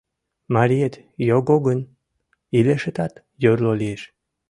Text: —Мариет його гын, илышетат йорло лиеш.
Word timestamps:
—Мариет 0.55 0.95
його 1.27 1.55
гын, 1.65 1.79
илышетат 2.57 3.13
йорло 3.43 3.71
лиеш. 3.79 4.01